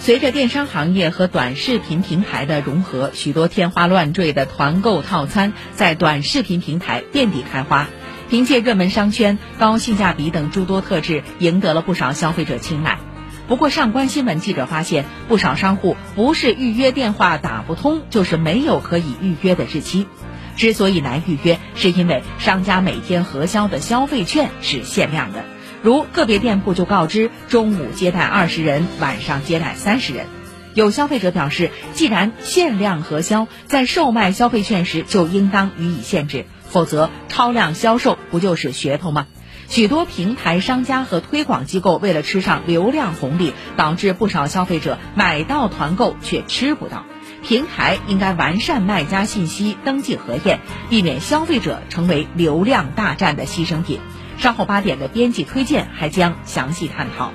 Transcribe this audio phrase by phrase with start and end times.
[0.00, 7.86] 随着电商行业和短视频平台的融合，许多天花乱坠的团购套餐在短视频平台遍地开花。
[8.30, 12.98] 凭借热门商圈、高性价比等诸多特质，赢得了不少消费者青睐。
[13.46, 20.06] 不过，上官新闻记者发现，不少商户不是预约电话打不通，就是没有可以预约的日期。
[20.56, 25.44] 之所以难预约，是因为商家每天核销的消费券是限量的。
[25.82, 30.26] 如个别店铺就告知中午接待二十人，晚上接待三十人。
[30.74, 39.26] 有消费者表示，既然限量核销，在售卖消费券时就应当予以限制，否则超量销售不就是噱头吗？
[39.68, 47.04] 许多平台商家和推广机构为了吃上流量红利，导致不少消费者买到团购却吃不到。
[47.42, 54.00] 平台应该完善卖家信息登记核验，避免消费者成为流量大战的牺牲品。
[54.38, 57.32] 稍后八点的编辑推荐还将详细探讨。